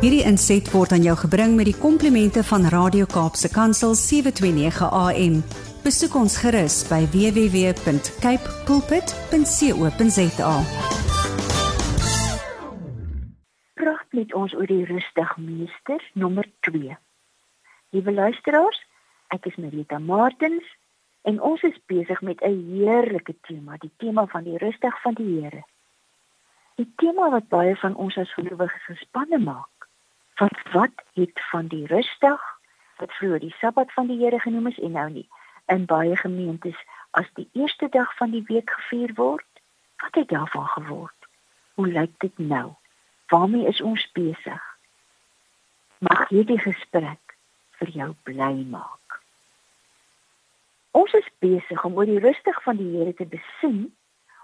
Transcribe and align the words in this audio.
Hierdie 0.00 0.22
inset 0.24 0.64
word 0.72 0.94
aan 0.96 1.02
jou 1.04 1.12
gebring 1.20 1.58
met 1.58 1.66
die 1.68 1.76
komplimente 1.76 2.40
van 2.48 2.62
Radio 2.72 3.04
Kaapse 3.04 3.50
Kansel 3.52 3.92
729 3.92 4.86
AM. 4.96 5.34
Besoek 5.84 6.14
ons 6.16 6.38
gerus 6.40 6.78
by 6.88 7.02
www.cape 7.12 8.54
pulpit.co.za. 8.64 10.54
Praat 13.76 14.16
met 14.16 14.32
ons 14.40 14.54
oor 14.56 14.70
die 14.72 14.86
rustig 14.88 15.34
meester 15.36 16.06
nommer 16.14 16.48
2. 16.70 16.96
Liewe 17.92 18.14
luisteraars, 18.22 18.80
ek 19.36 19.50
is 19.52 19.58
Marita 19.60 19.98
Martins 20.00 20.64
en 21.28 21.42
ons 21.44 21.60
is 21.68 21.76
besig 21.92 22.24
met 22.24 22.40
'n 22.40 22.56
heerlike 22.72 23.36
tema, 23.44 23.76
die 23.76 23.92
tema 24.00 24.24
van 24.32 24.48
die 24.48 24.56
rustig 24.56 24.96
van 25.02 25.12
die 25.20 25.28
Here. 25.42 25.60
Die 26.80 26.88
tema 26.96 27.28
wat 27.28 27.52
baie 27.52 27.76
van 27.76 27.94
ons 27.94 28.16
as 28.16 28.32
gelowiges 28.32 28.88
gespanne 28.88 29.36
maak. 29.38 29.79
Van 30.40 30.56
wat 30.72 30.90
het 31.12 31.40
van 31.50 31.66
die 31.66 31.86
rustdag 31.86 32.40
wat 32.96 33.12
vroeër 33.12 33.38
die 33.38 33.54
Sabbat 33.58 33.92
van 33.92 34.06
die 34.06 34.16
Here 34.18 34.38
genoem 34.40 34.66
is 34.66 34.78
en 34.78 34.94
nou 34.96 35.10
nie 35.10 35.28
in 35.66 35.84
baie 35.84 36.16
gemeentes 36.16 36.78
as 37.10 37.28
die 37.34 37.48
eerste 37.52 37.88
dag 37.88 38.14
van 38.16 38.30
die 38.30 38.42
week 38.46 38.70
gevier 38.70 39.12
word? 39.14 39.60
Wat 39.96 40.14
het 40.14 40.28
daarvan 40.28 40.66
geword? 40.66 41.28
Hoe 41.74 41.88
lyk 41.88 42.14
dit 42.24 42.38
nou? 42.38 42.72
Waarmee 43.26 43.66
is 43.66 43.80
ons 43.80 44.06
besig? 44.12 44.62
Mag 45.98 46.28
hierdie 46.28 46.58
gesprek 46.58 47.36
vir 47.76 47.92
jou 48.00 48.10
bly 48.22 48.64
maak. 48.72 49.20
Ons 50.90 51.12
is 51.20 51.30
besig 51.38 51.84
om 51.84 52.00
oor 52.00 52.08
die 52.08 52.24
rustdag 52.24 52.62
van 52.62 52.80
die 52.80 52.96
Here 52.96 53.12
te 53.14 53.28
besin 53.28 53.90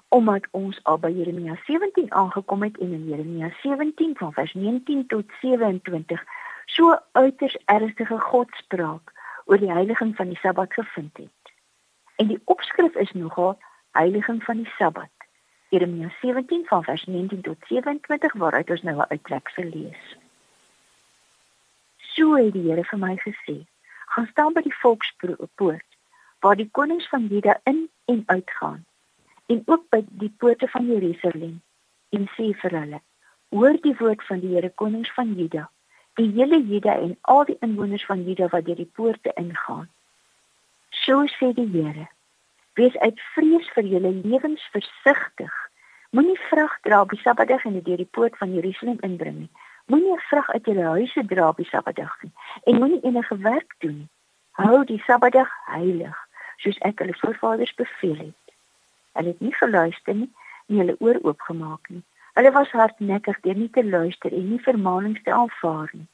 omdat 0.09 0.47
ons 0.51 0.79
al 0.83 0.99
by 0.99 1.11
Jeremia 1.11 1.57
17 1.67 2.13
aangekom 2.13 2.63
het 2.63 2.79
en 2.79 2.93
in 2.93 3.09
Jeremia 3.09 3.51
17 3.63 4.17
van 4.17 4.33
vers 4.33 4.53
19 4.55 5.07
tot 5.07 5.25
27 5.41 6.25
so 6.67 6.99
uiters 7.13 7.57
ernstige 7.65 8.19
godspraak 8.19 9.13
oor 9.45 9.59
die 9.59 9.73
heiliging 9.73 10.17
van 10.17 10.29
die 10.29 10.39
Sabbat 10.39 10.73
gevind 10.73 11.17
het. 11.17 11.53
En 12.17 12.27
die 12.27 12.41
opskrif 12.45 12.95
is 12.95 13.13
nogal 13.13 13.59
heiliging 13.91 14.43
van 14.45 14.63
die 14.63 14.73
Sabbat. 14.79 15.11
Jeremia 15.69 16.11
17 16.21 16.65
van 16.67 16.85
vers 16.85 17.05
19 17.05 17.41
tot 17.43 17.57
27 17.69 18.33
waaruit 18.33 18.71
ons 18.71 18.83
nou 18.83 18.97
'n 18.97 19.11
uittreksel 19.11 19.65
lees. 19.65 20.17
So 21.99 22.35
het 22.35 22.53
die 22.53 22.71
Here 22.71 22.85
vir 22.85 22.99
my 22.99 23.17
gesê: 23.17 23.67
"Gaan 24.07 24.27
staan 24.27 24.53
by 24.53 24.63
die 24.63 24.79
volkspoort 24.83 25.91
waar 26.41 26.57
die 26.57 26.71
konings 26.71 27.09
van 27.09 27.27
Juda 27.27 27.61
in 27.65 27.91
en 28.05 28.23
uitgaan 28.27 28.87
en 29.47 29.63
ook 29.65 29.85
by 29.91 30.03
die 30.23 30.33
poorte 30.39 30.69
van 30.69 30.87
Jerusalem 30.87 31.61
en 32.17 32.27
sê 32.37 32.51
vir 32.63 32.79
hulle: 32.81 33.01
Hoor 33.55 33.79
die 33.83 33.95
woord 33.99 34.25
van 34.27 34.41
die 34.41 34.55
Here 34.55 34.71
konings 34.83 35.13
van 35.15 35.35
Juda, 35.39 35.69
die 36.19 36.31
hele 36.39 36.59
Juda 36.63 36.97
en 37.03 37.17
al 37.21 37.45
die 37.51 37.59
inwoners 37.61 38.07
van 38.07 38.25
Juda 38.25 38.49
wat 38.55 38.67
deur 38.67 38.81
die 38.81 38.91
poorte 38.99 39.33
ingaan. 39.37 39.89
So 41.05 41.27
sê 41.39 41.53
die 41.55 41.69
Here: 41.75 42.09
Wees 42.75 42.97
uit 42.99 43.21
vrees 43.35 43.69
vir 43.75 43.87
julle 43.93 44.13
lewens 44.25 44.65
versigtig. 44.73 45.55
Moenie 46.11 46.39
vrag 46.49 46.75
dra 46.83 47.01
op 47.05 47.11
die 47.15 47.21
Sabbatdag 47.21 47.65
en 47.65 47.79
dit 47.79 47.85
deur 47.85 48.03
die 48.03 48.13
poort 48.19 48.37
van 48.39 48.53
Jerusalem 48.55 48.99
inbring 49.07 49.39
nie. 49.39 49.51
Moenie 49.87 50.19
vrag 50.29 50.51
uit 50.51 50.67
julle 50.67 50.85
huise 50.97 51.25
dra 51.27 51.49
op 51.49 51.63
die 51.63 51.69
Sabbatdag 51.71 52.15
nie 52.23 52.33
en 52.65 52.81
moenie 52.81 53.03
enige 53.03 53.39
werk 53.39 53.75
doen 53.79 53.97
nie. 54.03 54.09
Hou 54.57 54.85
die 54.89 55.03
Sabbatdag 55.07 55.51
heilig, 55.69 56.17
soos 56.65 56.79
ek 56.89 57.03
hulle 57.05 57.15
voorvaders 57.21 57.75
beveel 57.77 58.17
het. 58.17 58.46
Hulle 59.17 59.33
het 59.33 59.41
nie 59.41 59.55
geluister 59.57 60.15
nie, 60.15 60.29
nie 60.69 60.83
hulle 60.83 60.97
oor 61.01 61.19
oopgemaak 61.23 61.89
nie. 61.89 62.03
Hulle 62.37 62.53
was 62.53 62.73
hardnekkig 62.77 63.41
deur 63.47 63.57
nie 63.57 63.71
te 63.73 63.85
luister 63.85 64.33
en 64.33 64.49
nie 64.51 64.61
vermaanings 64.61 65.23
te 65.25 65.33
aanvaar 65.33 65.89
nie. 65.93 66.09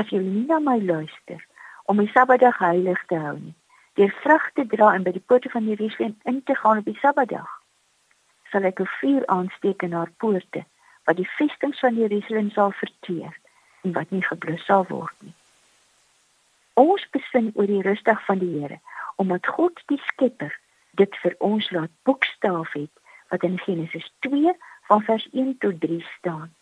As 0.00 0.08
jy 0.14 0.22
nie 0.24 0.46
na 0.48 0.56
my 0.64 0.78
luister 0.80 1.42
om 1.84 2.00
die 2.00 2.10
Sabbatdag 2.14 2.60
heilig 2.64 3.02
te 3.12 3.18
hou 3.20 3.34
nie, 3.36 3.54
deur 4.00 4.14
vrug 4.22 4.46
te 4.56 4.64
dra 4.72 4.94
en 4.96 5.04
by 5.04 5.12
die 5.16 5.24
poorte 5.32 5.52
van 5.52 5.68
Jerusalem 5.68 6.14
in 6.32 6.40
te 6.48 6.56
gaan 6.56 6.80
op 6.80 6.88
die 6.88 6.96
Sabbatdag, 7.02 7.50
sal 8.52 8.64
ek 8.70 8.80
'n 8.80 8.92
vuur 9.00 9.26
aansteek 9.26 9.82
in 9.82 9.92
haar 9.92 10.12
poorte 10.24 10.64
wat 11.04 11.16
die 11.16 11.28
vestings 11.36 11.80
van 11.84 11.94
Jerusalem 11.96 12.50
sal 12.50 12.72
verteer 12.80 13.34
en 13.84 13.92
wat 13.92 14.10
nie 14.10 14.22
geblus 14.22 14.64
sal 14.64 14.86
word 14.88 15.16
nie. 15.20 15.34
Ons 16.74 17.04
besin 17.10 17.52
oor 17.54 17.66
die 17.66 17.82
rustig 17.82 18.24
van 18.24 18.38
die 18.38 18.54
Here 18.60 18.80
omdat 19.16 19.46
God 19.46 19.82
die 19.86 20.00
Skepper 20.06 20.54
dit 20.98 21.18
vir 21.22 21.34
ons 21.38 21.70
laat 21.70 21.94
boekstaaf 22.02 22.72
het 22.72 22.94
wat 23.30 23.42
in 23.46 23.58
Genesis 23.58 24.06
2 24.26 24.54
van 24.90 25.02
vers 25.02 25.28
1 25.32 25.58
tot 25.58 25.80
3 25.80 26.04
staan. 26.18 26.54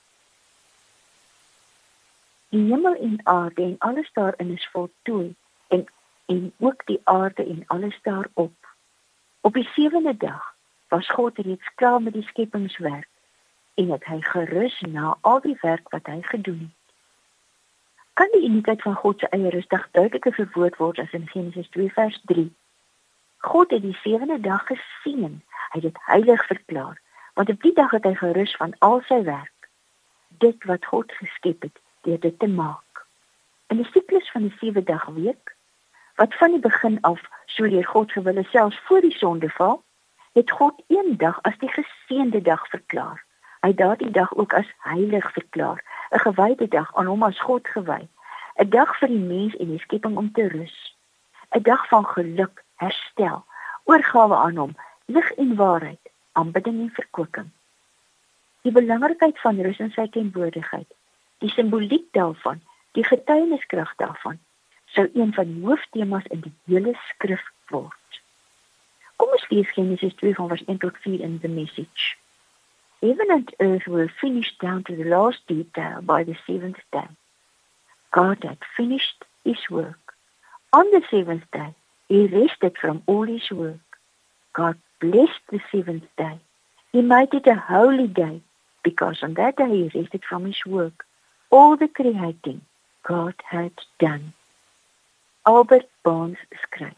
Die 2.48 2.64
hemel 2.70 2.94
en 2.94 3.20
aarde 3.22 3.62
en 3.62 3.76
alles 3.78 4.10
daarin 4.12 4.52
is 4.54 4.68
voltooi 4.72 5.34
en 5.68 5.86
en 6.26 6.52
ook 6.58 6.86
die 6.86 7.00
aarde 7.04 7.44
en 7.46 7.62
alles 7.66 7.98
daarop. 8.02 8.74
Op 9.40 9.54
die 9.54 9.68
sewende 9.74 10.16
dag 10.16 10.54
was 10.88 11.10
God 11.10 11.38
reeds 11.38 11.74
klaar 11.74 12.02
met 12.02 12.12
die 12.12 12.26
skepingswerk 12.26 13.08
en 13.74 13.90
het 13.90 14.04
hy 14.04 14.20
gerus 14.20 14.80
na 14.80 15.16
al 15.20 15.40
die 15.40 15.58
werk 15.60 15.88
wat 15.94 16.06
hy 16.06 16.18
gedoen 16.22 16.58
het. 16.58 16.94
Kan 18.12 18.28
die 18.32 18.48
uniekheid 18.48 18.82
van 18.82 18.94
God 18.94 19.20
se 19.20 19.28
eie 19.28 19.50
rustig 19.50 19.88
duideliker 19.90 20.32
verwoord 20.32 20.76
word 20.76 20.98
as 20.98 21.12
in 21.12 21.28
Genesis 21.28 21.68
2 21.68 21.92
vers 21.92 22.20
3? 22.24 22.48
God 23.38 23.70
het 23.70 23.82
die 23.82 23.98
sewende 24.02 24.40
dag 24.40 24.66
geseën. 24.66 25.42
Hy 25.70 25.80
het 25.80 25.82
dit 25.82 25.98
heilig 26.06 26.46
verklaar, 26.46 27.00
want 27.34 27.50
op 27.50 27.62
die 27.62 27.72
dag 27.72 27.90
het 27.90 28.04
hy 28.04 28.14
gerus 28.14 28.56
van 28.56 28.74
al 28.78 29.02
sy 29.08 29.22
werk, 29.22 29.68
dit 30.28 30.64
wat 30.64 30.84
God 30.84 31.12
geskep 31.12 31.62
het, 31.62 31.78
deur 32.02 32.20
dit 32.20 32.38
te 32.38 32.48
maak. 32.48 33.04
In 33.66 33.76
die 33.82 33.90
siklus 33.92 34.30
van 34.30 34.46
die 34.46 34.56
sewe 34.60 34.82
dag 34.82 35.06
week, 35.18 35.56
wat 36.16 36.34
van 36.34 36.50
die 36.56 36.62
begin 36.64 37.00
af 37.00 37.20
so 37.46 37.68
deur 37.68 37.84
God 37.84 38.12
gewille 38.12 38.44
selfs 38.52 38.78
voor 38.88 39.00
die 39.00 39.16
sondeval, 39.16 39.82
het 40.32 40.50
God 40.50 40.82
een 40.88 41.16
dag 41.16 41.38
as 41.42 41.56
die 41.58 41.72
geseënde 41.72 42.42
dag 42.42 42.68
verklaar. 42.68 43.24
Hy 43.60 43.72
daardie 43.74 44.10
dag 44.10 44.34
ook 44.36 44.52
as 44.54 44.68
heilig 44.78 45.32
verklaar, 45.32 45.82
'n 46.10 46.18
gewyde 46.18 46.68
dag 46.68 46.94
aan 46.96 47.06
hom 47.06 47.22
as 47.22 47.40
God 47.40 47.68
gewy, 47.68 48.08
'n 48.58 48.70
dag 48.70 48.98
vir 48.98 49.08
die 49.08 49.24
mens 49.32 49.56
en 49.56 49.66
die 49.66 49.80
skepping 49.80 50.16
om 50.16 50.32
te 50.32 50.48
rus, 50.48 50.96
'n 51.50 51.62
dag 51.62 51.88
van 51.88 52.06
geluk 52.06 52.64
herstel, 52.82 53.44
oorgawe 53.84 54.36
aan 54.36 54.56
hom, 54.56 54.74
lig 55.06 55.30
en 55.30 55.54
waarheid, 55.56 56.10
aanbidding 56.32 56.80
en 56.80 56.90
verkwikking. 56.94 57.50
Die 58.66 58.72
belangrikheid 58.72 59.38
van 59.40 59.60
rus 59.62 59.78
in 59.78 59.92
sy 59.94 60.08
teenwoordigheid, 60.10 60.88
die 61.44 61.52
simboliek 61.52 62.06
daarvan, 62.16 62.60
die 62.98 63.04
getuieniskrag 63.06 63.92
daarvan, 64.02 64.40
sou 64.96 65.08
een 65.14 65.32
van 65.34 65.52
die 65.52 65.64
hooftemas 65.64 66.26
in 66.34 66.40
die 66.40 66.54
hele 66.66 66.94
skrif 67.08 67.44
word. 67.70 68.20
Kom 69.16 69.32
ons 69.32 69.48
lees 69.50 69.70
Genesis 69.76 70.14
2 70.20 70.34
van 70.34 70.48
vers 70.48 70.64
1 70.66 70.78
tot 70.84 70.96
4 71.04 71.20
in 71.20 71.38
the 71.40 71.48
message. 71.48 72.16
Even 73.00 73.30
and 73.30 73.52
earth 73.58 73.86
were 73.86 74.08
finished 74.20 74.58
down 74.60 74.82
to 74.82 74.96
the 74.96 75.04
last 75.04 75.40
detail 75.46 76.02
by 76.02 76.24
the 76.24 76.36
seventh 76.46 76.80
day. 76.90 77.08
God 78.10 78.44
had 78.44 78.58
finished 78.76 79.24
his 79.44 79.68
work. 79.68 80.14
On 80.72 80.84
the 80.90 81.02
seventh 81.10 81.44
day, 81.50 81.74
He 82.08 82.26
rested 82.26 82.76
from 82.78 83.02
all 83.06 83.24
his 83.24 83.50
work. 83.50 83.80
God 84.52 84.76
blessed 85.00 85.40
the 85.50 85.60
seventh 85.72 86.04
day. 86.16 86.38
He 86.92 87.02
made 87.02 87.34
it 87.34 87.46
a 87.46 87.56
holy 87.56 88.06
day 88.06 88.40
because 88.82 89.22
on 89.22 89.34
that 89.34 89.56
day 89.56 89.68
he 89.68 89.98
rested 89.98 90.24
from 90.24 90.46
his 90.46 90.64
work. 90.64 91.04
All 91.50 91.76
the 91.76 91.88
creating 91.88 92.60
God 93.02 93.34
had 93.44 93.72
done. 93.98 94.32
Albert 95.46 95.88
Barnes 96.04 96.38
skryf. 96.64 96.94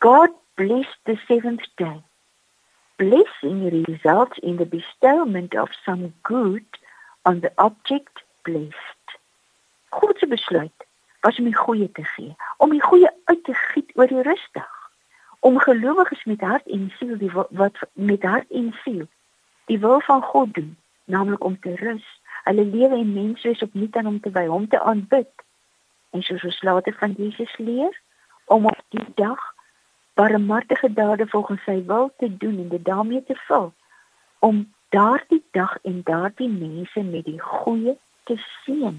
God 0.00 0.30
blessed 0.56 0.98
the 1.04 1.18
seventh 1.26 1.66
day. 1.76 2.02
Blessing 2.98 3.84
results 3.86 4.38
in 4.42 4.56
the 4.56 4.66
bestowment 4.66 5.54
of 5.54 5.68
some 5.84 6.12
good 6.22 6.64
on 7.24 7.40
the 7.40 7.52
object 7.58 8.18
blessed. 8.44 9.06
God 9.90 10.18
se 10.18 10.26
besluit 10.26 10.86
was 11.20 11.38
om 11.38 11.44
die 11.44 11.56
goeie 11.56 11.92
te 11.92 12.04
gee, 12.04 12.36
om 12.56 12.70
die 12.70 12.82
goeie 12.82 13.10
uit 13.24 13.44
te 13.44 13.54
giet 13.54 13.79
oor 14.00 14.08
die 14.08 14.22
rustig, 14.24 14.68
om 15.44 15.58
gelowiges 15.60 16.24
met 16.24 16.40
hart 16.40 16.68
en 16.72 16.88
siel 16.96 17.16
die 17.20 17.30
wat 17.32 17.76
met 17.92 18.22
hart 18.24 18.48
en 18.50 18.72
siel 18.84 19.04
die 19.68 19.78
wil 19.78 20.00
van 20.00 20.22
God 20.22 20.54
doen, 20.54 20.76
naamlik 21.04 21.44
om 21.44 21.58
te 21.60 21.74
rus, 21.76 22.06
hulle 22.48 22.64
lewe 22.64 22.96
en 22.96 23.12
menswees 23.12 23.62
opnuut 23.62 23.96
aan 23.96 24.08
hom 24.08 24.18
te 24.24 24.32
wy, 24.34 24.46
hom 24.48 24.66
te 24.68 24.80
aanbid. 24.80 25.44
En 26.16 26.24
soos 26.26 26.44
ons 26.48 26.62
later 26.66 26.96
van 26.98 27.14
Jesus 27.18 27.52
leer, 27.58 28.00
om 28.50 28.66
op 28.66 28.80
die 28.96 29.06
dag 29.20 29.44
barmhartige 30.18 30.90
dade 30.92 31.28
volgens 31.30 31.62
sy 31.68 31.78
wil 31.86 32.10
te 32.18 32.32
doen 32.42 32.58
en 32.64 32.68
dit 32.72 32.84
daarmee 32.84 33.22
te 33.28 33.36
vul, 33.46 33.70
om 34.38 34.64
daardie 34.96 35.44
dag 35.54 35.76
en 35.86 36.00
daardie 36.04 36.50
mense 36.50 37.04
met 37.06 37.28
die 37.28 37.40
goeie 37.40 37.94
te 38.24 38.40
seën. 38.64 38.96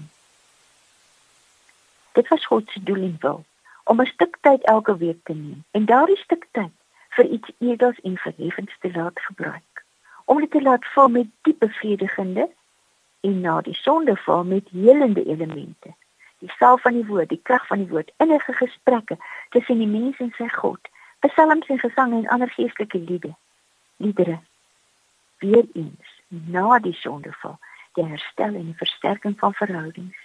Dit 2.16 2.28
was 2.28 2.46
God 2.46 2.70
se 2.70 2.82
doel 2.82 3.10
en 3.10 3.16
wil 3.20 3.44
om 3.84 4.00
'n 4.00 4.06
stuk 4.06 4.36
tyd 4.40 4.62
elke 4.62 4.96
week 4.96 5.24
te 5.24 5.34
neem 5.34 5.64
en 5.70 5.84
daardie 5.84 6.16
stuk 6.16 6.46
tyd 6.50 6.74
vir 7.08 7.24
iets 7.24 7.50
edels 7.58 8.00
en 8.00 8.16
verheffends 8.16 8.78
te 8.80 8.90
laat 8.92 9.20
gebruik. 9.20 9.84
Om 10.24 10.40
dit 10.40 10.50
te 10.50 10.62
laat 10.62 10.84
vul 10.84 11.08
met 11.08 11.26
diep 11.42 11.58
bevredigende 11.58 12.50
en 13.20 13.40
na 13.40 13.60
die 13.60 13.74
sondeval 13.74 14.44
met 14.44 14.68
helende 14.68 15.24
elemente. 15.24 15.94
Die 16.38 16.52
salf 16.58 16.80
van 16.80 16.92
die 16.92 17.06
woord, 17.06 17.28
die 17.28 17.40
krag 17.42 17.66
van 17.66 17.78
die 17.78 17.88
woord, 17.88 18.10
innige 18.16 18.52
gesprekke 18.52 19.16
tussen 19.50 19.78
die 19.78 19.86
mens 19.86 20.18
en 20.18 20.32
sy 20.36 20.48
God, 20.48 20.88
psalms 21.20 21.68
en 21.70 21.78
gesange 21.78 22.16
en 22.16 22.28
ander 22.28 22.50
geestelike 22.50 22.98
liedere. 22.98 23.36
Liedere. 23.96 24.38
Weereens 25.38 26.18
na 26.28 26.78
die 26.78 26.96
sondeval, 26.98 27.58
die 27.94 28.06
herstel 28.08 28.54
en 28.58 28.72
die 28.72 28.80
versterking 28.80 29.38
van 29.38 29.54
verhoudings. 29.54 30.21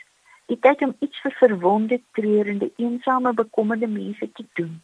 Die 0.48 0.60
tyd 0.60 0.82
om 0.82 0.96
iets 1.00 1.20
vir 1.24 1.34
verwonde, 1.40 2.00
treurende, 2.16 2.72
eensame, 2.80 3.34
bekommerde 3.34 3.88
mense 3.88 4.32
te 4.32 4.46
doen. 4.60 4.78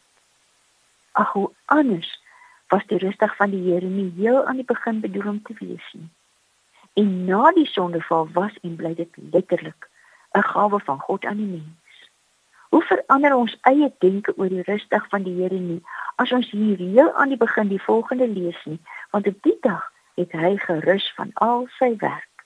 Ag, 1.11 1.31
hoe 1.31 1.49
anders 1.65 2.09
was 2.67 2.85
die 2.89 2.97
rustig 2.97 3.35
van 3.35 3.53
die 3.53 3.61
Here 3.69 3.87
nie 3.87 4.11
heel 4.17 4.43
aan 4.45 4.59
die 4.59 4.67
begin 4.67 4.99
bedoel 4.99 5.29
om 5.35 5.41
te 5.43 5.55
wees 5.59 5.87
nie. 5.93 6.09
En 6.99 7.25
na 7.25 7.51
die 7.51 7.67
sondeval 7.69 8.27
was 8.33 8.57
en 8.61 8.75
bly 8.75 8.93
dit 8.97 9.17
letterlik 9.31 9.89
'n 10.33 10.43
gawe 10.51 10.79
van 10.79 10.99
God 10.99 11.25
aan 11.25 11.37
die 11.37 11.51
mens. 11.55 12.09
Hoe 12.69 12.83
verander 12.83 13.35
ons 13.35 13.57
eie 13.61 13.91
denke 13.97 14.33
oor 14.37 14.49
die 14.49 14.65
rustig 14.65 15.07
van 15.09 15.23
die 15.23 15.35
Here 15.41 15.59
nie 15.59 15.81
as 16.15 16.31
ons 16.31 16.49
hier 16.51 16.77
heel 16.77 17.13
aan 17.13 17.29
die 17.29 17.37
begin 17.37 17.67
die 17.67 17.81
volgende 17.81 18.27
lees 18.27 18.65
nie, 18.65 18.79
want 19.11 19.27
op 19.27 19.37
die 19.41 19.57
dag 19.61 19.91
het 20.15 20.31
hy 20.31 20.57
gerus 20.57 21.13
van 21.15 21.31
al 21.33 21.67
sy 21.77 21.95
werk, 21.97 22.45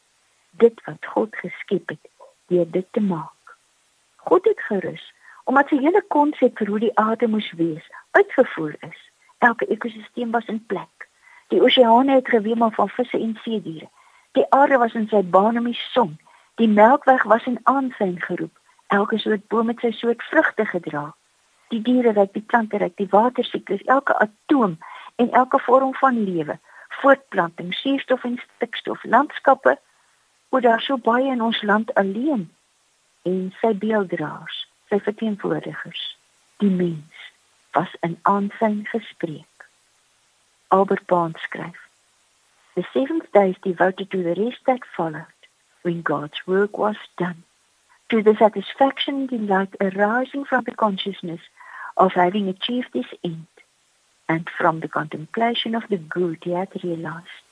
dit 0.52 0.84
wat 0.86 1.06
God 1.06 1.36
geskep 1.36 1.90
het, 1.90 2.10
deur 2.48 2.72
dit 2.72 2.88
te 2.92 3.02
maak. 3.02 3.58
God 4.16 4.46
het 4.46 4.62
gerus 4.70 5.14
omdat 5.48 5.70
sy 5.72 5.78
hele 5.80 6.04
konsep 6.12 6.58
vir 6.60 6.68
hoe 6.68 6.80
die 6.84 6.96
aarde 7.00 7.28
moes 7.32 7.48
wees 7.56 7.86
uitgevoer 8.12 8.74
is. 8.84 8.98
Elke 9.40 9.66
ekosisteem 9.72 10.32
was 10.32 10.50
in 10.52 10.60
plek. 10.66 11.08
Die 11.48 11.62
oseane 11.64 12.18
het 12.18 12.28
gewemel 12.28 12.74
van 12.76 12.90
visse 12.90 13.20
en 13.20 13.38
see 13.44 13.62
diere. 13.62 13.88
Die 14.36 14.46
aarde 14.50 14.78
was 14.78 14.94
in 14.94 15.08
sy 15.08 15.22
baan 15.24 15.58
om 15.58 15.70
die 15.70 15.80
son. 15.94 16.18
Die 16.60 16.68
melkweg 16.68 17.24
was 17.24 17.46
in 17.48 17.60
aansyn 17.64 18.20
geroep. 18.22 18.52
Elke 18.88 19.18
soort 19.24 19.48
boom 19.48 19.72
het 19.72 19.80
sy 19.80 19.94
soort 19.96 20.24
vrugte 20.24 20.66
gedra. 20.66 21.06
Die 21.72 21.82
diere 21.82 22.14
wat 22.14 22.34
die 22.34 22.44
plante 22.44 22.78
reg, 22.84 22.94
die 23.00 23.10
watersiklus, 23.12 23.84
elke 23.86 24.16
atoom 24.20 24.78
en 25.16 25.32
elke 25.32 25.60
vorm 25.60 25.94
van 25.96 26.20
lewe, 26.24 26.60
voortplanting, 27.00 27.74
suurstof 27.74 28.24
en 28.24 28.38
stikstof, 28.44 29.04
landskappe, 29.04 29.78
hoe 30.50 30.62
daar 30.62 30.82
so 30.82 30.98
baie 30.98 31.32
in 31.32 31.42
ons 31.42 31.62
land 31.62 31.94
alleen 31.94 32.48
en 33.22 33.54
sy 33.62 33.74
beelddraers, 33.76 34.68
sy 34.90 35.00
verteenwoordigers, 35.04 36.04
die 36.64 36.72
mens 36.72 37.26
was 37.76 37.92
in 38.02 38.20
aansyn 38.22 38.86
gespreek. 38.94 39.68
Albert 40.68 41.06
Baan 41.06 41.36
skryf 41.38 41.84
The 42.78 42.86
seventh 42.94 43.32
day 43.32 43.50
is 43.50 43.62
devoted 43.62 44.12
to 44.12 44.22
the 44.24 44.36
rest 44.36 44.66
that 44.66 44.86
followed, 44.96 45.40
when 45.82 46.02
God's 46.04 46.46
work 46.46 46.78
was 46.78 46.98
done, 47.18 47.44
to 48.10 48.22
the 48.22 48.36
satisfaction 48.36 49.16
and 49.16 49.30
delight 49.30 49.76
arising 49.82 50.46
from 50.46 50.64
the 50.64 50.76
consciousness 50.76 51.42
of 51.98 52.12
having 52.14 52.48
achieved 52.48 52.90
this 52.94 53.12
end, 53.24 53.48
and 54.30 54.48
from 54.50 54.80
the 54.80 54.88
contemplation 54.88 55.74
of 55.74 55.88
the 55.90 55.98
good 55.98 56.38
he 56.44 56.52
had 56.52 56.70
realized. 56.84 57.47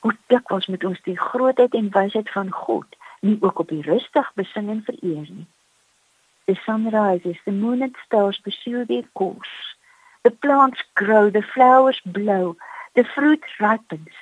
Hoe 0.00 0.16
dikwels 0.26 0.66
moet 0.66 0.84
ons 0.84 1.00
die 1.02 1.18
grootheid 1.18 1.74
en 1.74 1.90
wysheid 1.90 2.30
van 2.30 2.50
God 2.50 2.96
nie 3.20 3.38
ook 3.40 3.58
op 3.58 3.68
die 3.68 3.82
rustig 3.82 4.32
besing 4.34 4.68
en 4.70 4.82
vereer 4.86 5.26
nie. 5.30 5.46
The 6.44 6.54
sun 6.64 6.88
rises, 6.90 7.40
the 7.44 7.52
moon 7.52 7.82
and 7.82 7.96
stars 8.04 8.38
pursue 8.40 8.86
their 8.86 9.04
course. 9.12 9.76
The 10.22 10.30
plants 10.30 10.84
grow, 10.94 11.30
the 11.30 11.42
flowers 11.42 12.00
blow, 12.04 12.56
The 12.98 13.04
fruit 13.04 13.44
ripens. 13.60 14.14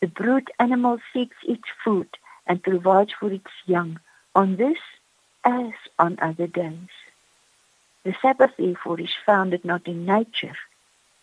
The 0.00 0.06
brute 0.06 0.50
animal 0.60 1.00
seeks 1.12 1.36
its 1.42 1.68
food 1.82 2.08
and 2.46 2.62
provides 2.62 3.12
for 3.12 3.32
its 3.32 3.50
young 3.66 3.98
on 4.36 4.54
this 4.54 4.78
as 5.44 5.72
on 5.98 6.16
other 6.22 6.46
days. 6.46 6.94
The 8.04 8.14
Sabbath 8.22 8.52
therefore 8.56 9.00
is 9.00 9.10
founded 9.26 9.64
not 9.64 9.88
in 9.88 10.06
nature, 10.06 10.54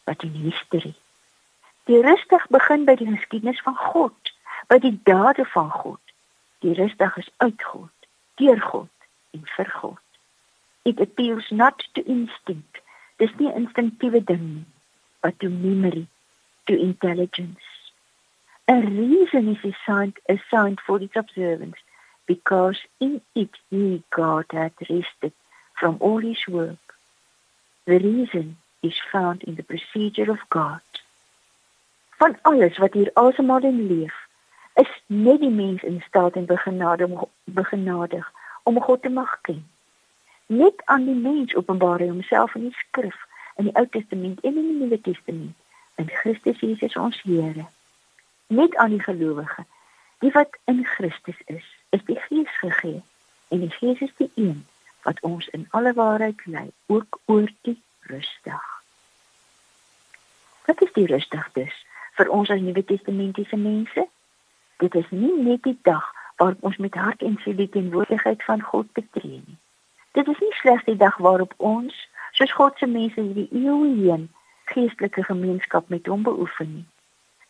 but 0.06 0.22
in 0.22 0.34
history. 0.34 0.98
Die 1.88 2.02
rustig 2.04 2.48
begin 2.52 2.84
by 2.84 2.98
die 3.00 3.08
geskiedenis 3.08 3.62
van 3.64 3.76
God, 3.80 4.32
by 4.68 4.76
die 4.84 4.98
dade 5.08 5.46
van 5.54 5.70
God. 5.72 6.02
Die 6.66 6.74
rustig 6.76 7.16
is 7.18 7.30
uit 7.38 7.64
God, 7.64 8.10
deur 8.42 8.60
God 8.60 9.08
en 9.32 9.46
vir 9.56 9.72
God. 9.80 10.04
It 10.84 11.00
appeals 11.00 11.48
not 11.50 11.88
to 11.94 12.04
instinct. 12.04 12.82
Dis 13.24 13.32
nie 13.40 13.54
instinktiewe 13.56 14.20
ding 14.24 14.44
nie, 14.44 14.66
but 15.24 15.40
to 15.40 15.50
memory 15.50 16.08
to 16.68 16.76
intelligence. 16.76 17.64
A 18.68 18.82
reason 18.82 19.48
is 19.56 19.64
assigned, 19.64 20.20
assigned 20.28 20.82
for 20.86 21.02
its 21.02 21.16
observance 21.16 21.80
because 22.26 22.78
in 23.00 23.22
it 23.34 23.56
he, 23.70 24.04
God, 24.10 24.46
had 24.52 24.74
rested 24.90 25.32
from 25.80 25.98
all 26.02 26.20
his 26.20 26.46
work. 26.48 26.96
The 27.86 28.00
reason 28.00 28.58
is 28.84 28.96
found 29.12 29.44
in 29.44 29.56
the 29.56 29.64
procedure 29.64 30.30
of 30.30 30.40
God. 30.50 30.82
Van 32.18 32.38
alles 32.42 32.78
wat 32.78 32.94
hier 32.94 33.12
alsmaar 33.14 33.64
in 33.64 33.88
leef, 33.88 34.16
is 34.74 34.90
net 35.06 35.40
die 35.40 35.54
mens 35.54 35.84
in 35.84 36.02
staat 36.08 36.36
en 36.36 36.46
begenadig, 36.46 37.10
begenadig 37.44 38.32
om 38.64 38.82
God 38.82 39.02
te 39.02 39.10
mag 39.10 39.42
ken. 39.42 39.62
Net 40.46 40.82
aan 40.86 41.06
die 41.06 41.16
mens 41.16 41.56
openbaar 41.56 42.00
hy 42.00 42.10
homself 42.10 42.56
in 42.56 42.70
die 42.70 42.78
skrif, 42.78 43.18
in 43.56 43.70
die 43.70 43.76
Ou 43.78 43.86
Testament 43.92 44.40
en 44.42 44.58
in 44.58 44.68
die 44.72 44.80
Nuwe 44.82 45.02
Testament 45.02 45.56
in 45.98 46.10
Christus 46.10 46.60
Jesus 46.60 46.96
ons 46.96 47.22
Here. 47.22 47.66
Net 48.48 48.76
aan 48.76 48.94
die 48.94 49.04
gelowige, 49.04 49.66
die 50.20 50.32
wat 50.32 50.58
in 50.66 50.86
Christus 50.86 51.40
is, 51.46 51.66
is 51.90 52.04
die 52.06 52.20
Gees 52.28 52.54
gegee 52.62 53.02
en 53.48 53.64
die 53.66 53.74
Gees 53.80 54.02
is 54.06 54.14
die 54.18 54.32
een 54.36 54.66
wat 55.08 55.20
ons 55.22 55.48
in 55.58 55.66
alle 55.72 55.94
waarheid 55.94 56.46
lei, 56.46 56.70
ook 56.86 57.20
oor 57.26 57.50
die 57.62 57.78
rustig. 58.12 58.66
Wat 60.66 60.82
is 60.82 60.94
die 60.94 61.08
rustig 61.08 61.50
dus 61.54 61.86
vir 62.18 62.30
ons 62.34 62.50
as 62.50 62.62
Nuwe 62.62 62.84
Testamentiese 62.84 63.58
mense? 63.58 64.08
Dit 64.84 64.96
is 64.96 65.10
nie 65.10 65.34
net 65.44 65.64
die 65.64 65.78
dag 65.82 66.06
waarop 66.38 66.64
ons 66.70 66.78
met 66.78 66.96
hart 66.96 67.22
en 67.26 67.38
siel 67.42 67.56
die 67.58 67.70
teenwoordigheid 67.70 68.44
van 68.46 68.62
God 68.62 68.92
betree 68.98 69.42
nie. 69.46 69.58
Dit 70.18 70.28
is 70.28 70.40
nie 70.42 70.54
slegs 70.62 70.86
die 70.86 70.98
dag 70.98 71.18
waarop 71.18 71.54
ons, 71.58 71.96
soos 72.38 72.54
God 72.54 72.78
se 72.78 72.90
mense 72.90 73.22
hierdie 73.22 73.50
eeue 73.52 73.94
heen 74.02 74.28
geestelike 74.74 75.24
gemeenskap 75.24 75.90
met 75.94 76.08
hom 76.08 76.24
beoefen 76.26 76.74
nie. 76.74 76.86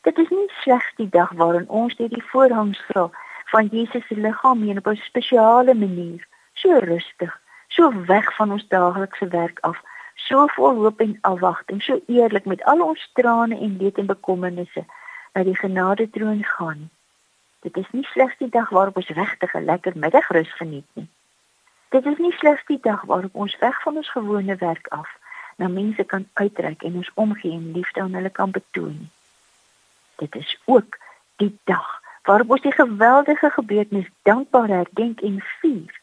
Dit 0.07 0.19
is 0.23 0.29
nie 0.31 0.47
slegs 0.61 0.91
die 0.95 1.09
dag 1.11 1.31
waarin 1.39 1.67
ons 1.67 1.95
deur 1.99 2.11
die 2.11 2.23
voorhangsel 2.31 3.11
van 3.51 3.69
Jesus 3.71 4.07
se 4.07 4.15
liggaam 4.15 4.63
heen 4.63 4.79
op 4.83 4.87
'n 4.87 4.95
spesiale 4.95 5.73
manier, 5.75 6.27
so 6.53 6.79
rustig, 6.79 7.33
so 7.67 7.91
weg 8.05 8.35
van 8.35 8.51
ons 8.51 8.67
daaglikse 8.67 9.27
werk 9.27 9.59
af, 9.59 9.81
so 10.27 10.45
vol 10.55 10.75
hoop 10.83 10.99
en 10.99 11.17
afwagting, 11.21 11.81
so 11.81 11.99
eerlik 12.07 12.45
met 12.45 12.63
al 12.63 12.83
ons 12.83 13.09
trane 13.13 13.59
en 13.59 13.77
leed 13.79 13.97
en 13.97 14.09
bekommernisse 14.11 14.83
na 15.33 15.43
die 15.47 15.55
genade 15.55 16.09
troon 16.09 16.43
gaan. 16.43 16.89
Dit 17.65 17.77
is 17.77 17.87
nie 17.91 18.03
slegs 18.11 18.35
die 18.41 18.49
dag 18.49 18.69
waarop 18.69 18.97
ons 18.97 19.13
regtig 19.19 19.53
'n 19.55 19.65
lekker 19.65 19.93
middagrus 19.95 20.51
geniet 20.59 20.89
nie. 20.93 21.07
Dit 21.89 22.05
is 22.05 22.17
nie 22.17 22.31
slegs 22.31 22.65
die 22.65 22.79
dag 22.81 23.05
waarop 23.05 23.35
ons 23.35 23.57
weg 23.59 23.81
van 23.81 23.95
ons 23.97 24.09
gewone 24.09 24.55
werk 24.55 24.87
af 24.87 25.09
na 25.57 25.67
mense 25.67 26.03
kan 26.03 26.27
uitreik 26.33 26.83
en 26.83 26.95
ons 26.95 27.11
omgee 27.13 27.51
en 27.51 27.71
liefde 27.71 28.01
aan 28.01 28.13
hulle 28.13 28.29
kan 28.29 28.51
betoon. 28.51 29.09
Dit 30.15 30.35
is 30.35 30.59
ook 30.65 30.97
die 31.35 31.57
dag 31.63 32.01
waarop 32.23 32.49
ons 32.49 32.61
die 32.61 32.75
geweldige 32.75 33.49
gebeurtenis 33.49 34.09
dankbaar 34.21 34.67
herdenk 34.67 35.21
en 35.21 35.41
vier 35.59 36.01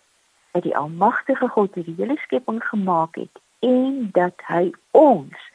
dat 0.50 0.62
die 0.62 0.76
almagtige 0.76 1.49
God 1.49 1.75
die 1.75 1.95
hele 1.97 2.16
skepping 2.16 2.64
gemaak 2.64 3.14
het 3.14 3.43
en 3.68 4.09
dat 4.12 4.47
hy 4.50 4.71
ons 4.90 5.49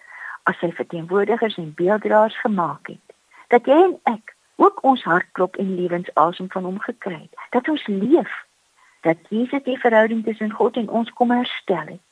as 0.49 0.57
sy 0.63 0.71
verteenwoordigers 0.81 1.57
en 1.61 1.73
beelddraers 1.77 2.39
gemaak 2.41 2.93
het. 2.95 3.15
Dat 3.53 3.69
jy 3.69 3.77
en 3.85 3.95
ek 4.09 4.35
ook 4.59 4.83
ons 4.83 5.03
hartklop 5.03 5.55
en 5.61 5.75
lewensasem 5.75 6.49
van 6.51 6.67
hom 6.67 6.79
gekry 6.83 7.21
het. 7.21 7.47
Dat 7.55 7.69
ons 7.69 7.87
leef. 7.87 8.31
Dat 9.07 9.17
Jesus 9.29 9.63
die 9.63 9.79
verhouding 9.79 10.25
tussen 10.25 10.51
God 10.51 10.77
en 10.77 10.89
ons 10.89 11.11
kom 11.15 11.31
herstel 11.31 11.95
het 11.95 12.09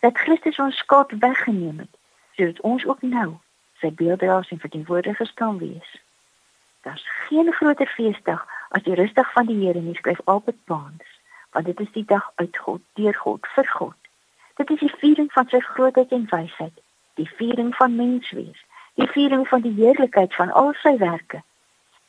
dat 0.00 0.18
Christus 0.18 0.58
ons 0.58 0.76
skuld 0.76 1.12
weggeneem 1.18 1.78
het, 1.78 1.94
sodat 2.36 2.60
ons 2.60 2.86
ook 2.86 3.02
nou 3.02 3.28
sy 3.80 3.92
beelddraers 3.96 4.50
en 4.50 4.60
verteenwoordigers 4.60 5.32
kan 5.34 5.58
wees. 5.58 5.90
Daar's 6.80 7.04
geen 7.28 7.52
groter 7.52 7.88
feesdag 7.96 8.46
as 8.68 8.84
die 8.88 8.96
rustig 8.96 9.32
van 9.32 9.46
die 9.46 9.58
Here 9.60 9.80
nie, 9.80 9.96
skryf 9.96 10.20
Albert 10.24 10.64
Barnes, 10.64 11.18
want 11.52 11.68
dit 11.68 11.80
is 11.80 11.92
die 11.92 12.04
dag 12.04 12.32
uit 12.34 12.56
God, 12.56 12.80
deur 12.96 13.14
God, 13.14 13.46
vir 13.54 13.68
God. 13.76 13.99
Dit 14.60 14.70
is 14.70 14.80
die 14.80 14.96
viering 15.00 15.30
van 15.32 15.46
sy 15.48 15.58
grootheid 15.64 16.10
en 16.12 16.26
wysheid, 16.28 16.80
die 17.16 17.28
viering 17.38 17.70
van 17.76 17.94
menswees, 17.96 18.58
die 19.00 19.06
viering 19.08 19.46
van 19.48 19.62
die 19.64 19.72
heerlikheid 19.78 20.34
van 20.36 20.52
al 20.62 20.74
sy 20.82 20.92
werke. 21.00 21.40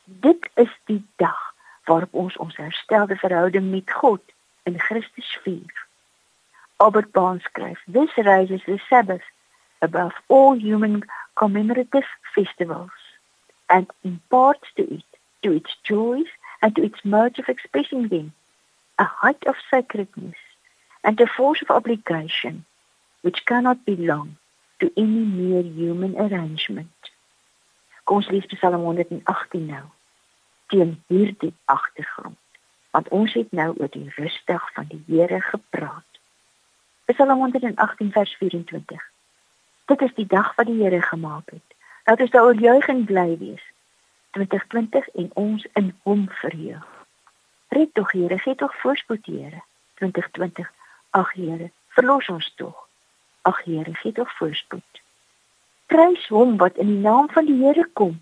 Dit 0.04 0.48
is 0.60 0.74
die 0.90 1.00
dag 1.22 1.40
waarop 1.88 2.12
ons 2.24 2.36
ons 2.36 2.58
herstelde 2.60 3.16
verhouding 3.22 3.70
met 3.70 3.94
God 4.02 4.36
in 4.68 4.76
Christus 4.80 5.32
vier. 5.46 5.80
Albert 6.76 7.10
Barnes 7.16 7.48
skryf, 7.48 7.80
"This 7.86 8.20
raises 8.28 8.68
the 8.68 8.78
Sabbath 8.90 9.24
above 9.80 10.20
all 10.26 10.60
human 10.60 11.08
commemorative 11.40 12.08
festivals 12.34 13.16
and 13.66 13.90
imparts 14.02 14.72
to 14.74 14.82
it, 14.82 15.10
to 15.40 15.52
its 15.52 15.78
joys, 15.82 16.28
and 16.60 16.74
to 16.74 16.82
its 16.82 17.02
modes 17.02 17.38
of 17.38 17.48
expressing 17.48 18.08
them, 18.08 18.34
a 18.98 19.04
height 19.04 19.46
of 19.46 19.56
sacredness 19.70 20.41
and 21.02 21.20
a 21.20 21.26
force 21.26 21.62
of 21.62 21.70
obligation 21.70 22.64
which 23.22 23.44
cannot 23.46 23.84
belong 23.84 24.36
to 24.80 24.90
any 24.96 25.24
mere 25.38 25.62
human 25.62 26.16
arrangement. 26.16 27.10
Kom 28.04 28.16
ons 28.16 28.28
lees 28.34 28.46
Psalm 28.50 28.82
118 28.82 29.66
nou. 29.66 29.84
Teen 30.66 30.96
hierdie 31.12 31.52
agtergrond, 31.70 32.38
want 32.90 33.08
ons 33.14 33.34
het 33.38 33.52
nou 33.52 33.70
oor 33.76 33.90
die 33.94 34.08
rustig 34.16 34.64
van 34.74 34.88
die 34.90 35.02
Here 35.06 35.40
gepraat. 35.40 36.18
Psalm 37.10 37.38
118 37.38 38.12
vers 38.12 38.34
24. 38.40 39.04
Dit 39.92 40.02
is 40.02 40.14
die 40.18 40.26
dag 40.26 40.54
wat 40.58 40.66
die 40.66 40.80
Here 40.82 41.02
gemaak 41.02 41.54
het. 41.54 41.78
Laat 42.04 42.20
ons 42.20 42.34
daaroor 42.34 42.58
juig 42.58 42.88
en 42.88 43.04
bly 43.04 43.38
wees. 43.38 43.64
2020 44.34 45.08
en 45.22 45.30
ons 45.34 45.66
in 45.78 45.94
Hom 46.02 46.28
verheug. 46.42 46.86
Red 47.68 47.94
tog 47.94 48.12
Here, 48.12 48.38
gee 48.38 48.54
tog 48.54 48.74
voorspoed 48.82 49.26
Here. 49.26 49.62
2020. 50.02 50.70
Ag 51.12 51.32
Here, 51.36 51.70
verlos 51.88 52.28
ons 52.32 52.46
tog. 52.56 52.88
Ag 53.42 53.58
Here, 53.64 53.92
gee 54.00 54.12
tog 54.12 54.30
voorspoed. 54.38 55.00
Prys 55.92 56.28
Hom 56.32 56.56
wat 56.56 56.78
in 56.80 56.86
die 56.88 57.02
naam 57.04 57.26
van 57.30 57.44
die 57.44 57.58
Here 57.60 57.84
kom. 57.92 58.14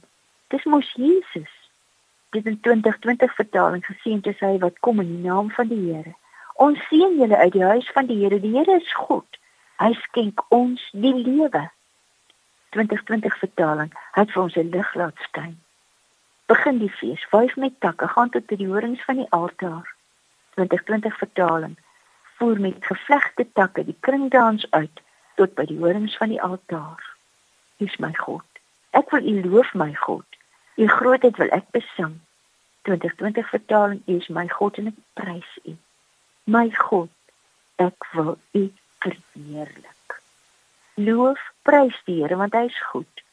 Dis 0.50 0.64
mos 0.64 0.88
Jesus. 0.99 1.52
Dit 2.35 2.47
in 2.50 2.56
2020 2.61 3.35
vertaling 3.35 3.85
gesien 3.87 4.20
te 4.26 4.35
hy 4.40 4.56
wat 4.59 4.80
kom 4.82 4.99
in 4.99 5.06
die 5.06 5.28
naam 5.28 5.52
van 5.54 5.70
die 5.70 5.78
Here. 5.85 6.16
Ons 6.59 6.82
sien 6.88 7.14
julle 7.18 7.37
uit 7.37 7.52
die 7.54 7.62
huis 7.62 7.90
van 7.94 8.09
die 8.09 8.16
Here. 8.25 8.40
Die 8.42 8.50
Here 8.56 8.75
is 8.82 8.90
goed. 8.94 9.38
Hy 9.78 9.92
skenk 10.09 10.42
ons 10.49 10.82
die 10.90 11.14
lewe. 11.14 11.62
2020 12.75 13.37
vertaling. 13.44 13.92
Hy 14.16 14.25
het 14.25 14.35
vir 14.35 14.42
ons 14.42 14.56
'n 14.56 14.73
lig 14.75 14.90
laat 14.94 15.23
skyn. 15.28 15.54
Begin 16.50 16.82
die 16.82 16.90
fees. 16.90 17.23
Wyf 17.30 17.54
met 17.56 17.78
takke 17.80 18.09
gaan 18.09 18.35
tot 18.35 18.47
by 18.50 18.56
die 18.56 18.68
horings 18.73 19.04
van 19.06 19.23
die 19.23 19.30
altaar. 19.30 19.87
2020 20.59 21.18
vertaling. 21.23 21.78
Voer 22.40 22.61
met 22.61 22.87
gevlegte 22.88 23.44
takke 23.52 23.85
die 23.85 23.97
kringdans 24.00 24.64
uit 24.70 25.00
tot 25.37 25.52
by 25.59 25.66
die 25.68 25.76
horings 25.76 26.16
van 26.16 26.32
die 26.32 26.40
altaar. 26.40 27.02
Dis 27.85 27.97
my 28.00 28.14
God. 28.16 28.47
Ek 28.97 29.11
wil 29.12 29.26
U 29.28 29.35
loof 29.44 29.75
my 29.76 29.90
God. 29.94 30.25
U 30.80 30.87
grootheid 30.88 31.37
wil 31.37 31.52
ek 31.52 31.66
besing. 31.76 32.14
2020 32.88 33.44
vertaling 33.52 34.00
is 34.09 34.28
my 34.32 34.47
God 34.49 34.80
en 34.80 34.88
ek 34.88 35.00
prys 35.20 35.50
U. 35.68 35.75
My 36.49 36.70
God, 36.78 37.12
ek 37.76 38.09
wil 38.16 38.38
U 38.56 38.62
verheerlik. 39.04 40.16
Loof, 40.97 41.42
prys 41.68 41.99
die 42.09 42.23
Here 42.23 42.40
want 42.40 42.56
hy 42.56 42.70
is 42.70 42.80
goed. 42.94 43.25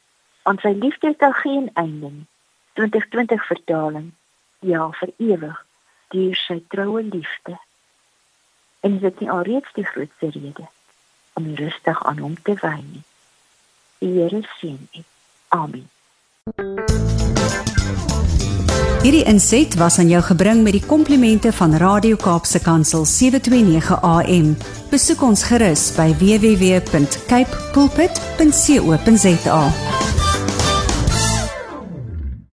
Aan 0.44 0.60
sy 0.60 0.74
liefde 0.76 1.14
het 1.14 1.24
daar 1.24 1.40
geen 1.40 1.70
einde 1.80 2.12
nie. 2.12 2.28
2020 2.76 3.48
vertaling. 3.48 4.12
Ja, 4.60 4.90
vir 5.00 5.16
ewig 5.16 5.64
deur 6.12 6.36
sy 6.44 6.60
troue 6.72 7.02
liefde. 7.08 7.56
En 8.80 8.98
dit 8.98 9.20
is 9.20 9.28
alreeds 9.28 9.72
die 9.74 9.84
grootste 9.84 10.30
rede 10.30 10.66
om 11.32 11.54
rustig 11.54 12.04
aan 12.04 12.18
hom 12.18 12.34
te 12.42 12.54
wy 12.60 12.82
nie. 12.92 13.02
Die 13.98 14.20
Here 14.20 14.42
seën 14.58 14.88
u. 14.92 15.02
Amen. 15.48 15.88
Hierdie 19.02 19.24
inset 19.30 19.74
was 19.78 19.98
aan 19.98 20.08
jou 20.10 20.22
gebring 20.26 20.62
met 20.66 20.74
die 20.74 20.82
komplimente 20.86 21.52
van 21.52 21.76
Radio 21.78 22.16
Kaapse 22.18 22.58
Kansel 22.60 23.04
729 23.06 24.02
AM. 24.02 24.56
Besoek 24.90 25.22
ons 25.22 25.46
gerus 25.46 25.94
by 25.94 26.10
www.cape 26.18 27.62
pulpit.co.za. 27.72 29.62